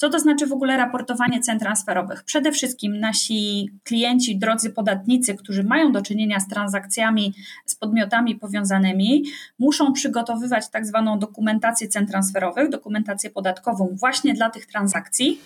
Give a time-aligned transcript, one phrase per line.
[0.00, 2.24] Co to znaczy w ogóle raportowanie cen transferowych?
[2.24, 7.34] Przede wszystkim nasi klienci, drodzy podatnicy, którzy mają do czynienia z transakcjami
[7.66, 9.24] z podmiotami powiązanymi,
[9.58, 15.40] muszą przygotowywać tak zwaną dokumentację cen transferowych, dokumentację podatkową właśnie dla tych transakcji.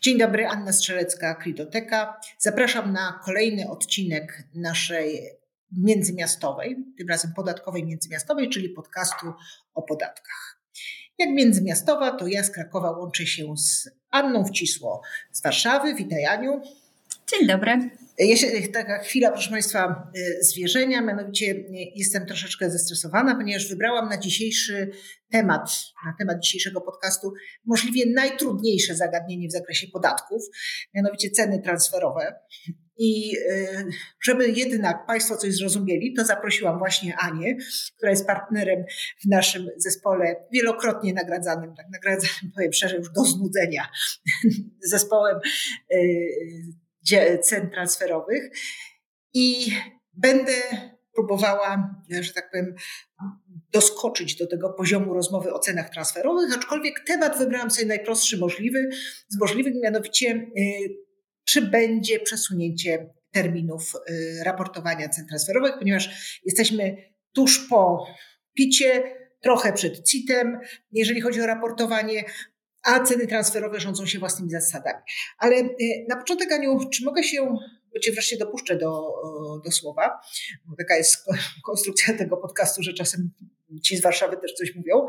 [0.00, 2.20] Dzień dobry, Anna Strzelecka, Kritoteka.
[2.38, 5.43] Zapraszam na kolejny odcinek naszej
[5.78, 9.26] międzymiastowej, tym razem podatkowej międzymiastowej, czyli podcastu
[9.74, 10.60] o podatkach.
[11.18, 15.02] Jak międzymiastowa, to ja z Krakowa łączę się z Anną Wcisło
[15.32, 15.94] z Warszawy.
[15.94, 16.60] Witaj Aniu.
[17.30, 17.90] Dzień dobry.
[18.18, 21.00] Jeszcze taka chwila, proszę Państwa, y, zwierzenia.
[21.00, 24.90] Mianowicie y, jestem troszeczkę zestresowana, ponieważ wybrałam na dzisiejszy
[25.30, 25.70] temat,
[26.06, 27.32] na temat dzisiejszego podcastu
[27.64, 30.42] możliwie najtrudniejsze zagadnienie w zakresie podatków,
[30.94, 32.34] mianowicie ceny transferowe.
[32.96, 33.86] I y,
[34.22, 37.56] żeby jednak Państwo coś zrozumieli, to zaprosiłam właśnie Anię,
[37.96, 38.84] która jest partnerem
[39.24, 43.88] w naszym zespole wielokrotnie nagradzanym, tak nagradzanym, powiem szczerze, już do znudzenia,
[44.92, 45.38] zespołem
[47.42, 48.50] cen transferowych.
[49.34, 49.72] I
[50.12, 50.52] będę
[51.14, 52.74] próbowała, że tak powiem,
[53.72, 58.88] doskoczyć do tego poziomu rozmowy o cenach transferowych, aczkolwiek temat wybrałam sobie najprostszy możliwy,
[59.28, 61.03] z możliwych, mianowicie y,
[61.44, 66.96] czy będzie przesunięcie terminów y, raportowania cen transferowych, ponieważ jesteśmy
[67.32, 68.06] tuż po
[68.54, 69.02] picie,
[69.40, 70.58] trochę przed CIT-em,
[70.92, 72.24] jeżeli chodzi o raportowanie,
[72.82, 75.02] a ceny transferowe rządzą się własnymi zasadami.
[75.38, 75.68] Ale e,
[76.08, 77.56] na początek, Aniu, czy mogę się,
[77.94, 79.14] bo Cię wreszcie dopuszczę do,
[79.64, 80.20] do słowa,
[80.64, 81.16] bo taka jest
[81.64, 83.30] konstrukcja tego podcastu, że czasem
[83.82, 85.06] ci z Warszawy też coś mówią.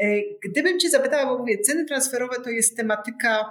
[0.00, 0.06] E,
[0.44, 3.44] gdybym Cię zapytała, bo mówię, ceny transferowe to jest tematyka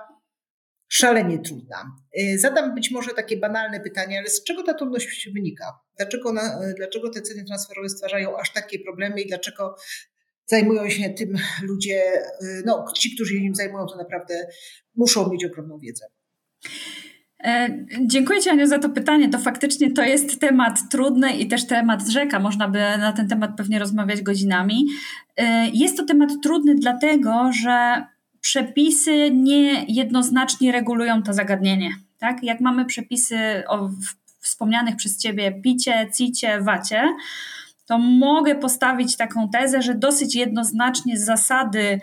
[0.87, 1.91] szalenie trudna.
[2.19, 5.79] E, zadam być może takie banalne pytanie, ale z czego ta trudność wynika?
[5.97, 9.75] Dlaczego, na, dlaczego te ceny transferowe stwarzają aż takie problemy i dlaczego
[10.45, 12.03] zajmują się tym ludzie,
[12.41, 14.47] y, no ci, którzy się nim zajmują, to naprawdę
[14.95, 16.05] muszą mieć ogromną wiedzę.
[17.43, 19.29] E, dziękuję Ci Aniu za to pytanie.
[19.29, 22.39] To faktycznie to jest temat trudny i też temat rzeka.
[22.39, 24.85] Można by na ten temat pewnie rozmawiać godzinami.
[25.37, 28.05] E, jest to temat trudny dlatego, że
[28.47, 31.89] przepisy nie jednoznacznie regulują to zagadnienie.
[32.17, 32.43] Tak?
[32.43, 33.89] Jak mamy przepisy o
[34.39, 37.03] wspomnianych przez Ciebie picie, cicie, wacie,
[37.85, 41.99] to mogę postawić taką tezę, że dosyć jednoznacznie zasady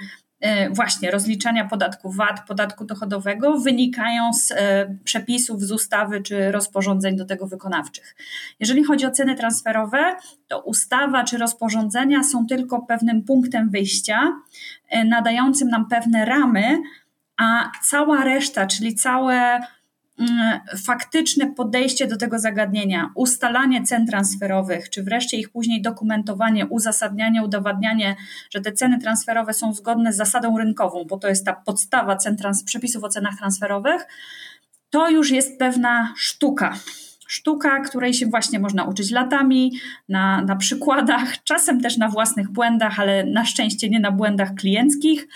[0.71, 7.25] właśnie rozliczania podatku VAT, podatku dochodowego wynikają z e, przepisów z ustawy czy rozporządzeń do
[7.25, 8.17] tego wykonawczych.
[8.61, 10.17] Jeżeli chodzi o ceny transferowe,
[10.49, 14.33] to ustawa czy rozporządzenia są tylko pewnym punktem wyjścia,
[14.89, 16.83] e, nadającym nam pewne ramy,
[17.37, 19.61] a cała reszta, czyli całe
[20.87, 28.17] faktyczne podejście do tego zagadnienia, ustalanie cen transferowych, czy wreszcie ich później dokumentowanie, uzasadnianie, udowadnianie,
[28.51, 32.37] że te ceny transferowe są zgodne z zasadą rynkową, bo to jest ta podstawa cen
[32.37, 34.07] trans, przepisów o cenach transferowych,
[34.91, 36.75] to już jest pewna sztuka.
[37.27, 39.73] Sztuka, której się właśnie można uczyć latami,
[40.09, 45.29] na, na przykładach, czasem też na własnych błędach, ale na szczęście nie na błędach klienckich.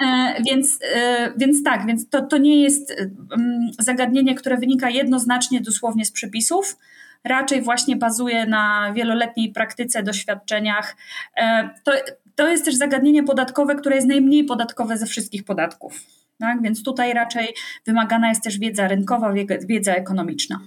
[0.00, 2.94] E, więc, e, więc tak, więc to, to nie jest
[3.36, 6.76] mm, zagadnienie, które wynika jednoznacznie dosłownie z przepisów.
[7.24, 10.96] Raczej właśnie bazuje na wieloletniej praktyce, doświadczeniach.
[11.36, 11.92] E, to,
[12.34, 16.00] to jest też zagadnienie podatkowe, które jest najmniej podatkowe ze wszystkich podatków.
[16.38, 16.62] Tak?
[16.62, 17.54] Więc tutaj raczej
[17.86, 19.34] wymagana jest też wiedza rynkowa,
[19.66, 20.60] wiedza ekonomiczna.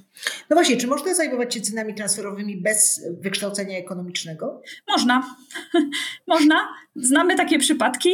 [0.49, 4.61] No właśnie, czy można zajmować się cenami transferowymi bez wykształcenia ekonomicznego?
[4.87, 5.37] Można.
[6.27, 6.67] można.
[6.95, 8.09] Znamy takie przypadki.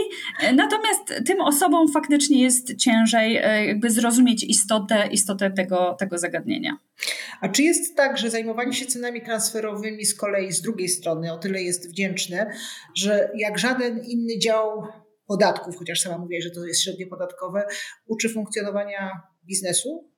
[0.56, 6.78] Natomiast tym osobom faktycznie jest ciężej e, jakby zrozumieć istotę, istotę tego, tego zagadnienia.
[7.42, 11.38] A czy jest tak, że zajmowanie się cenami transferowymi z kolei z drugiej strony o
[11.38, 12.52] tyle jest wdzięczne,
[12.96, 14.88] że jak żaden inny dział
[15.28, 17.66] podatków, chociaż sama mówiłaś, że to jest średnie podatkowe,
[18.08, 20.14] uczy funkcjonowania biznesu?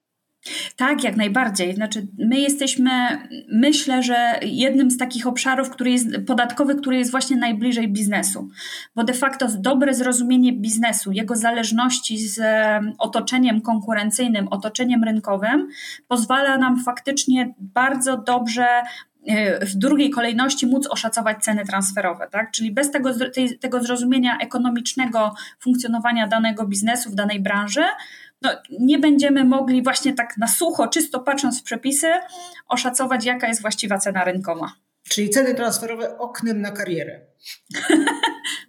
[0.76, 1.76] Tak, jak najbardziej.
[1.76, 2.92] Znaczy, my jesteśmy,
[3.52, 8.50] myślę, że jednym z takich obszarów, który jest podatkowy, który jest właśnie najbliżej biznesu,
[8.96, 12.41] bo de facto dobre zrozumienie biznesu, jego zależności z
[13.00, 15.68] otoczeniem konkurencyjnym, otoczeniem rynkowym,
[16.08, 18.68] pozwala nam faktycznie bardzo dobrze
[19.62, 22.52] w drugiej kolejności móc oszacować ceny transferowe, tak?
[22.52, 27.84] Czyli bez tego, tej, tego zrozumienia ekonomicznego funkcjonowania danego biznesu w danej branży,
[28.42, 28.50] no,
[28.80, 32.08] nie będziemy mogli właśnie tak na sucho, czysto patrząc w przepisy,
[32.68, 34.72] oszacować, jaka jest właściwa cena rynkowa.
[35.10, 37.22] Czyli ceny transferowe oknem na karierę.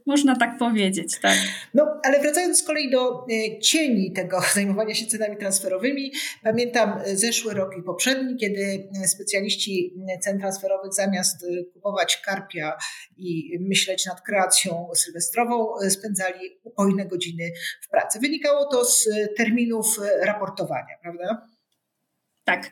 [0.06, 1.36] Można tak powiedzieć, tak.
[1.74, 6.12] No, ale wracając z kolei do e, cieni tego zajmowania się cenami transferowymi,
[6.42, 12.76] pamiętam e, zeszły rok i poprzedni, kiedy e, specjaliści cen transferowych zamiast kupować karpia
[13.16, 18.18] i myśleć nad kreacją sylwestrową, spędzali upojne godziny w pracy.
[18.20, 21.46] Wynikało to z terminów raportowania, prawda?
[22.46, 22.70] Tak,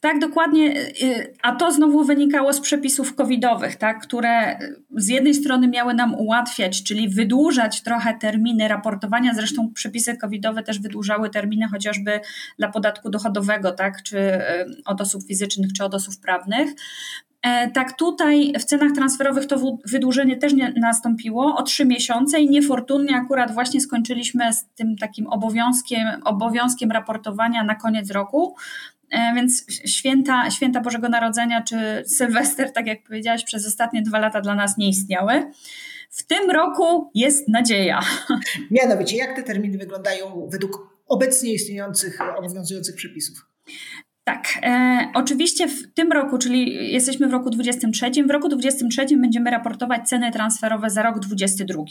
[0.00, 0.80] tak, dokładnie.
[1.02, 4.58] Y, a to znowu wynikało z przepisów covidowych, tak, które
[4.96, 9.34] z jednej strony miały nam ułatwiać, czyli wydłużać trochę terminy raportowania.
[9.34, 12.20] Zresztą przepisy covidowe też wydłużały terminy chociażby
[12.58, 14.40] dla podatku dochodowego, tak, czy y,
[14.84, 16.74] od osób fizycznych, czy od osób prawnych.
[17.44, 22.50] E, tak, tutaj w cenach transferowych to wydłużenie też nie nastąpiło o trzy miesiące i
[22.50, 28.56] niefortunnie akurat właśnie skończyliśmy z tym takim obowiązkiem, obowiązkiem raportowania na koniec roku.
[29.14, 34.40] E, więc święta, święta Bożego Narodzenia czy Sylwester, tak jak powiedziałaś, przez ostatnie dwa lata
[34.40, 35.50] dla nas nie istniały.
[36.10, 38.00] W tym roku jest nadzieja.
[38.70, 43.46] Mianowicie, jak te terminy wyglądają według obecnie istniejących, obowiązujących przepisów?
[44.24, 49.50] Tak, e, oczywiście w tym roku, czyli jesteśmy w roku 23, w roku 23 będziemy
[49.50, 51.82] raportować ceny transferowe za rok 22.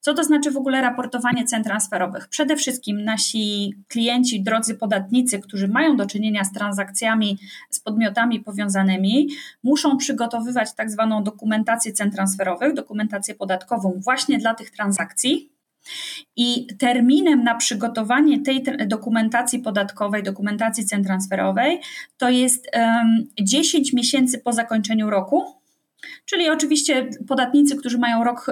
[0.00, 2.28] Co to znaczy w ogóle raportowanie cen transferowych?
[2.28, 7.38] Przede wszystkim nasi klienci, drodzy podatnicy, którzy mają do czynienia z transakcjami
[7.70, 9.28] z podmiotami powiązanymi,
[9.62, 15.52] muszą przygotowywać tak zwaną dokumentację cen transferowych, dokumentację podatkową właśnie dla tych transakcji,
[16.36, 21.80] i terminem na przygotowanie tej dokumentacji podatkowej, dokumentacji cen transferowej,
[22.16, 22.70] to jest
[23.40, 25.44] 10 miesięcy po zakończeniu roku.
[26.24, 28.46] Czyli oczywiście podatnicy, którzy mają rok,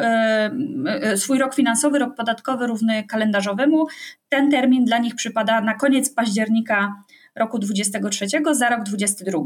[1.16, 3.86] swój rok finansowy, rok podatkowy równy kalendarzowemu,
[4.28, 6.94] ten termin dla nich przypada na koniec października
[7.36, 9.38] roku 23 za rok 22.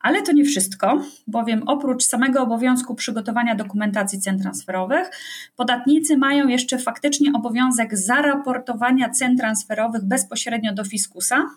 [0.00, 5.10] Ale to nie wszystko, bowiem oprócz samego obowiązku przygotowania dokumentacji cen transferowych,
[5.56, 11.50] podatnicy mają jeszcze faktycznie obowiązek zaraportowania cen transferowych bezpośrednio do fiskusa.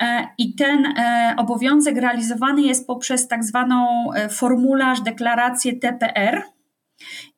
[0.00, 6.42] E, I ten e, obowiązek realizowany jest poprzez tak zwaną e, formularz, deklarację TPR,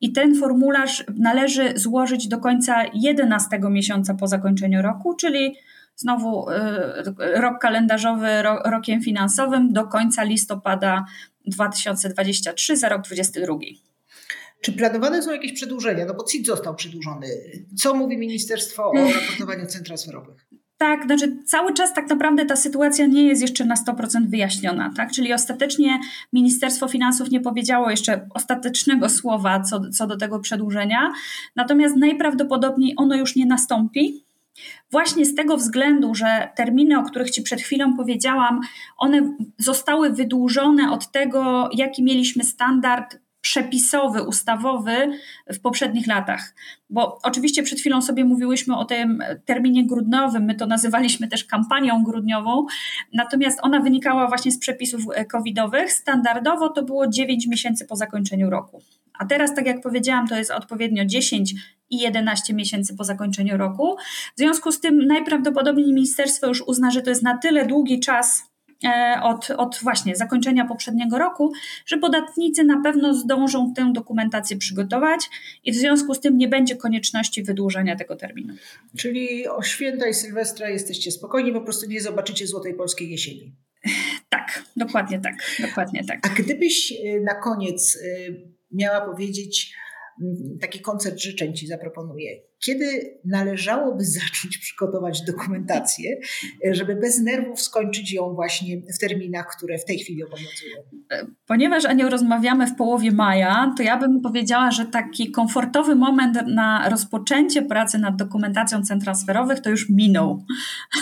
[0.01, 5.55] i ten formularz należy złożyć do końca 11 miesiąca po zakończeniu roku, czyli
[5.97, 8.27] znowu y, rok kalendarzowy
[8.65, 11.05] rokiem finansowym do końca listopada
[11.45, 13.87] 2023 za rok 2022.
[14.61, 16.05] Czy planowane są jakieś przedłużenia?
[16.05, 17.27] No bo CIT został przedłużony.
[17.77, 20.47] Co mówi ministerstwo o raportowaniu cen transferowych?
[20.77, 25.11] Tak, znaczy cały czas tak naprawdę ta sytuacja nie jest jeszcze na 100% wyjaśniona, tak?
[25.11, 25.99] Czyli ostatecznie
[26.33, 31.13] Ministerstwo Finansów nie powiedziało jeszcze ostatecznego słowa co, co do tego przedłużenia,
[31.55, 34.26] natomiast najprawdopodobniej ono już nie nastąpi,
[34.91, 38.61] Właśnie z tego względu, że terminy, o których Ci przed chwilą powiedziałam,
[38.97, 45.11] one zostały wydłużone od tego, jaki mieliśmy standard przepisowy, ustawowy
[45.53, 46.55] w poprzednich latach.
[46.89, 52.03] Bo oczywiście przed chwilą sobie mówiłyśmy o tym terminie grudniowym, my to nazywaliśmy też kampanią
[52.03, 52.65] grudniową,
[53.13, 55.01] natomiast ona wynikała właśnie z przepisów
[55.31, 55.91] covidowych.
[55.91, 58.81] Standardowo to było 9 miesięcy po zakończeniu roku.
[59.19, 61.53] A teraz, tak jak powiedziałam, to jest odpowiednio 10
[61.89, 63.97] i 11 miesięcy po zakończeniu roku.
[64.35, 68.43] W związku z tym najprawdopodobniej ministerstwo już uzna, że to jest na tyle długi czas
[68.83, 71.53] e, od, od właśnie zakończenia poprzedniego roku,
[71.85, 75.29] że podatnicy na pewno zdążą tę dokumentację przygotować
[75.63, 78.53] i w związku z tym nie będzie konieczności wydłużenia tego terminu.
[78.97, 83.55] Czyli o święta i Sylwestra jesteście spokojni, po prostu nie zobaczycie złotej polskiej jesieni.
[84.29, 86.19] Tak, dokładnie tak, dokładnie tak.
[86.23, 88.31] A gdybyś e, na koniec e,
[88.71, 89.73] miała powiedzieć,
[90.61, 92.31] taki koncert życzeń Ci zaproponuję.
[92.65, 96.17] Kiedy należałoby zacząć przygotować dokumentację,
[96.71, 100.75] żeby bez nerwów skończyć ją właśnie w terminach, które w tej chwili obowiązują?
[101.45, 106.89] Ponieważ Aniu rozmawiamy w połowie maja, to ja bym powiedziała, że taki komfortowy moment na
[106.89, 110.45] rozpoczęcie pracy nad dokumentacją cen transferowych to już minął.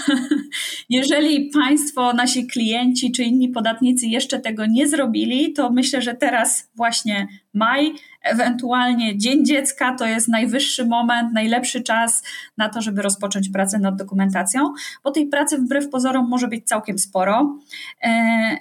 [0.89, 6.72] Jeżeli Państwo, nasi klienci czy inni podatnicy jeszcze tego nie zrobili, to myślę, że teraz
[6.75, 7.93] właśnie maj,
[8.25, 12.24] ewentualnie Dzień Dziecka to jest najwyższy moment, najlepszy czas
[12.58, 17.00] na to, żeby rozpocząć pracę nad dokumentacją, bo tej pracy wbrew pozorom może być całkiem
[17.00, 17.60] sporo.
[18.03, 18.58] E,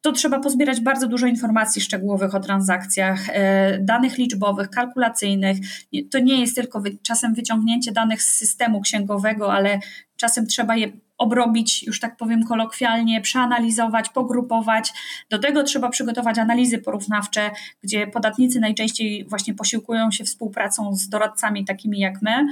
[0.00, 5.58] to trzeba pozbierać bardzo dużo informacji szczegółowych o transakcjach, e, danych liczbowych, kalkulacyjnych.
[6.10, 9.78] To nie jest tylko czasem wyciągnięcie danych z systemu księgowego, ale
[10.16, 14.92] czasem trzeba je obrobić, już tak powiem kolokwialnie, przeanalizować, pogrupować.
[15.30, 17.50] Do tego trzeba przygotować analizy porównawcze,
[17.82, 22.46] gdzie podatnicy najczęściej właśnie posiłkują się współpracą z doradcami takimi jak my.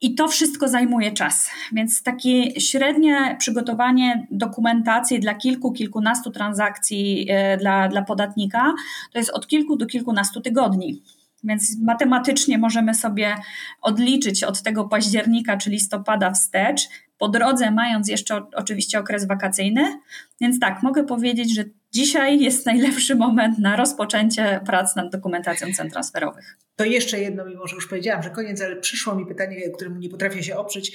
[0.00, 7.56] I to wszystko zajmuje czas, więc takie średnie przygotowanie dokumentacji dla kilku, kilkunastu transakcji e,
[7.56, 8.74] dla, dla podatnika
[9.12, 11.02] to jest od kilku do kilkunastu tygodni.
[11.44, 13.36] Więc matematycznie możemy sobie
[13.82, 16.88] odliczyć od tego października czy listopada wstecz,
[17.18, 20.00] po drodze mając jeszcze oczywiście okres wakacyjny.
[20.40, 25.90] Więc tak, mogę powiedzieć, że dzisiaj jest najlepszy moment na rozpoczęcie prac nad dokumentacją cen
[25.90, 26.56] transferowych.
[26.76, 30.08] To jeszcze jedno, mimo że już powiedziałam, że koniec, ale przyszło mi pytanie, któremu nie
[30.08, 30.92] potrafię się oprzeć.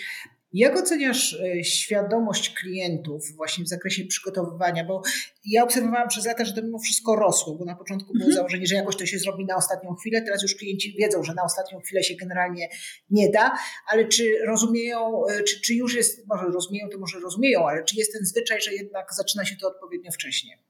[0.54, 4.84] Jak oceniasz e, świadomość klientów właśnie w zakresie przygotowywania?
[4.84, 5.02] Bo
[5.46, 8.36] ja obserwowałam przez lata, że to mimo wszystko rosło, bo na początku było mhm.
[8.36, 10.22] założenie, że jakoś to się zrobi na ostatnią chwilę.
[10.22, 12.70] Teraz już klienci wiedzą, że na ostatnią chwilę się generalnie
[13.10, 17.68] nie da, ale czy rozumieją, e, czy, czy już jest, może rozumieją, to może rozumieją,
[17.68, 20.69] ale czy jest ten zwyczaj, że jednak zaczyna się to odpowiednio wcześnie?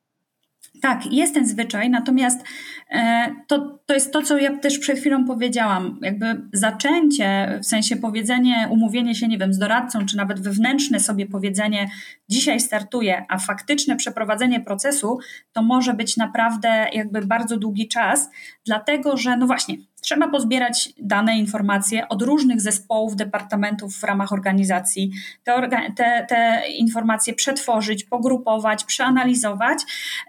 [0.81, 2.43] Tak, jest ten zwyczaj, natomiast
[2.89, 5.99] e, to, to jest to, co ja też przed chwilą powiedziałam.
[6.01, 11.25] Jakby zaczęcie, w sensie powiedzenie, umówienie się, nie wiem, z doradcą, czy nawet wewnętrzne sobie
[11.25, 11.89] powiedzenie,
[12.29, 15.19] dzisiaj startuje, a faktyczne przeprowadzenie procesu,
[15.53, 18.29] to może być naprawdę jakby bardzo długi czas,
[18.65, 25.11] dlatego że, no właśnie, Trzeba pozbierać dane, informacje od różnych zespołów, departamentów w ramach organizacji,
[25.43, 29.79] te, te, te, informacje przetworzyć, pogrupować, przeanalizować.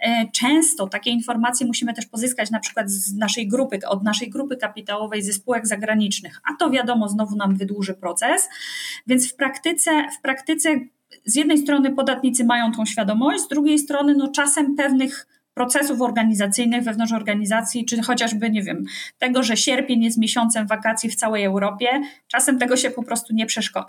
[0.03, 4.57] E, często takie informacje musimy też pozyskać na przykład z naszej grupy, od naszej grupy
[4.57, 8.49] kapitałowej ze spółek zagranicznych, a to wiadomo, znowu nam wydłuży proces.
[9.07, 10.69] Więc w praktyce, w praktyce
[11.25, 15.27] z jednej strony podatnicy mają tą świadomość, z drugiej strony no czasem pewnych
[15.61, 18.85] procesów organizacyjnych wewnątrz organizacji, czy chociażby, nie wiem,
[19.19, 21.89] tego, że sierpień jest miesiącem wakacji w całej Europie,
[22.29, 23.47] czasem tego się po prostu nie,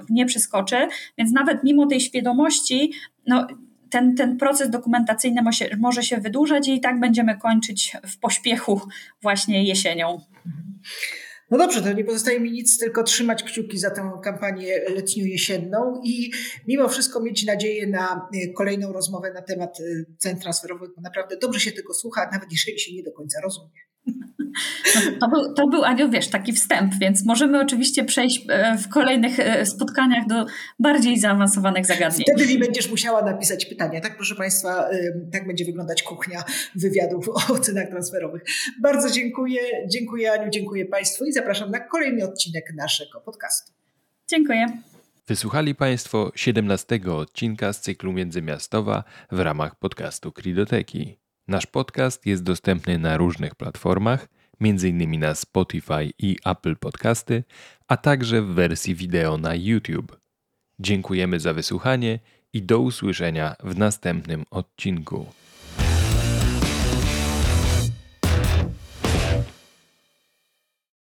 [0.10, 0.88] nie przeskoczy,
[1.18, 2.92] więc nawet mimo tej świadomości,
[3.28, 3.48] no,
[3.90, 8.82] ten, ten proces dokumentacyjny może, może się wydłużać i tak będziemy kończyć w pośpiechu
[9.22, 10.22] właśnie jesienią.
[11.52, 16.32] No dobrze, to nie pozostaje mi nic, tylko trzymać kciuki za tę kampanię letnio-jesienną i
[16.68, 19.84] mimo wszystko mieć nadzieję na e, kolejną rozmowę na temat e,
[20.18, 23.91] cen transferowych, bo naprawdę dobrze się tego słucha, nawet jeżeli się nie do końca rozumie.
[24.96, 28.90] No, to, był, to był, Aniu, wiesz, taki wstęp, więc możemy oczywiście przejść e, w
[28.90, 30.46] kolejnych e, spotkaniach do
[30.80, 32.26] bardziej zaawansowanych zagadnień.
[32.34, 34.02] Wtedy mi będziesz musiała napisać pytania.
[34.02, 34.90] Tak, proszę Państwa,
[35.32, 36.44] tak będzie wyglądać kuchnia
[36.76, 38.44] wywiadów o cenach transferowych.
[38.82, 39.62] Bardzo dziękuję.
[39.88, 43.72] Dziękuję Aniu, dziękuję Państwu i zapraszam na kolejny odcinek naszego podcastu.
[44.28, 44.66] Dziękuję.
[45.28, 51.18] Wysłuchali Państwo 17 odcinka z cyklu Międzymiastowa w ramach podcastu Kridoteki.
[51.48, 54.28] Nasz podcast jest dostępny na różnych platformach,
[54.62, 55.20] m.in.
[55.20, 57.44] na Spotify i Apple Podcasty,
[57.88, 60.20] a także w wersji wideo na YouTube.
[60.80, 62.20] Dziękujemy za wysłuchanie
[62.54, 65.26] i do usłyszenia w następnym odcinku.